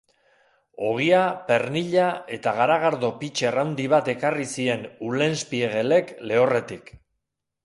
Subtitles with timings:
[0.85, 1.19] Ogia,
[1.51, 2.07] pernila
[2.37, 6.93] eta garagardo pitxer handi bat ekarri zien Ulenspiegelek lehorretik.